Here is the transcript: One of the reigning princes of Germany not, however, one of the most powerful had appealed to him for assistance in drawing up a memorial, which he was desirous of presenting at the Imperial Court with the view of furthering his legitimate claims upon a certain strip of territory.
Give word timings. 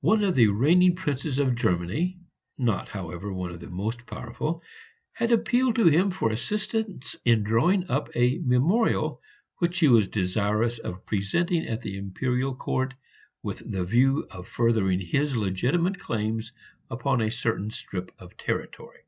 One 0.00 0.24
of 0.24 0.34
the 0.34 0.48
reigning 0.48 0.96
princes 0.96 1.38
of 1.38 1.54
Germany 1.54 2.18
not, 2.58 2.88
however, 2.88 3.32
one 3.32 3.52
of 3.52 3.60
the 3.60 3.70
most 3.70 4.04
powerful 4.04 4.64
had 5.12 5.30
appealed 5.30 5.76
to 5.76 5.86
him 5.86 6.10
for 6.10 6.32
assistance 6.32 7.14
in 7.24 7.44
drawing 7.44 7.88
up 7.88 8.08
a 8.16 8.38
memorial, 8.38 9.22
which 9.58 9.78
he 9.78 9.86
was 9.86 10.08
desirous 10.08 10.80
of 10.80 11.06
presenting 11.06 11.66
at 11.68 11.82
the 11.82 11.96
Imperial 11.98 12.56
Court 12.56 12.94
with 13.44 13.62
the 13.70 13.84
view 13.84 14.26
of 14.32 14.48
furthering 14.48 14.98
his 14.98 15.36
legitimate 15.36 16.00
claims 16.00 16.50
upon 16.90 17.20
a 17.20 17.30
certain 17.30 17.70
strip 17.70 18.10
of 18.18 18.36
territory. 18.36 19.04